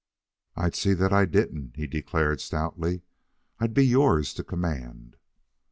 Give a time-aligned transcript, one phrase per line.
[0.55, 3.03] "I'd see that I didn't," he declared stoutly.
[3.59, 5.15] "I'd be yours to command."